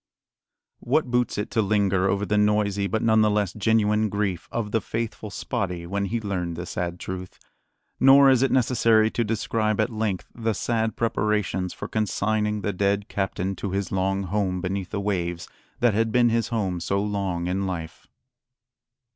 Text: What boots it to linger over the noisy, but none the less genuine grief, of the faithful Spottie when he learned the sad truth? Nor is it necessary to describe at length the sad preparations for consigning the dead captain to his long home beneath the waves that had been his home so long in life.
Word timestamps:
What 0.79 1.11
boots 1.11 1.37
it 1.37 1.51
to 1.51 1.61
linger 1.61 2.09
over 2.09 2.25
the 2.25 2.35
noisy, 2.39 2.87
but 2.87 3.03
none 3.03 3.21
the 3.21 3.29
less 3.29 3.53
genuine 3.53 4.09
grief, 4.09 4.49
of 4.51 4.71
the 4.71 4.81
faithful 4.81 5.29
Spottie 5.29 5.85
when 5.85 6.05
he 6.05 6.19
learned 6.19 6.55
the 6.55 6.65
sad 6.65 6.99
truth? 6.99 7.37
Nor 7.99 8.27
is 8.31 8.41
it 8.41 8.49
necessary 8.49 9.11
to 9.11 9.23
describe 9.23 9.79
at 9.79 9.91
length 9.91 10.25
the 10.33 10.53
sad 10.55 10.95
preparations 10.95 11.71
for 11.71 11.87
consigning 11.87 12.61
the 12.61 12.73
dead 12.73 13.09
captain 13.09 13.55
to 13.57 13.73
his 13.73 13.91
long 13.91 14.23
home 14.23 14.59
beneath 14.59 14.89
the 14.89 14.99
waves 14.99 15.47
that 15.81 15.93
had 15.93 16.11
been 16.11 16.29
his 16.29 16.47
home 16.47 16.79
so 16.79 16.99
long 16.99 17.45
in 17.45 17.67
life. 17.67 18.07